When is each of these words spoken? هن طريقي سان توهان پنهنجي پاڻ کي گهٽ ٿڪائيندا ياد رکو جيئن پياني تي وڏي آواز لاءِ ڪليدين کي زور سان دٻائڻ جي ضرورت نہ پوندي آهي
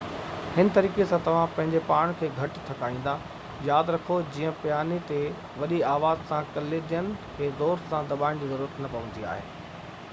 هن 0.53 0.69
طريقي 0.75 1.05
سان 1.09 1.19
توهان 1.25 1.51
پنهنجي 1.57 1.81
پاڻ 1.89 2.13
کي 2.21 2.29
گهٽ 2.37 2.55
ٿڪائيندا 2.69 3.11
ياد 3.67 3.91
رکو 3.95 4.17
جيئن 4.37 4.55
پياني 4.63 4.97
تي 5.11 5.19
وڏي 5.63 5.81
آواز 5.91 6.23
لاءِ 6.31 6.47
ڪليدين 6.55 7.11
کي 7.35 7.51
زور 7.61 7.85
سان 7.91 8.09
دٻائڻ 8.13 8.41
جي 8.45 8.49
ضرورت 8.55 8.81
نہ 8.87 8.91
پوندي 8.97 9.29
آهي 9.35 9.47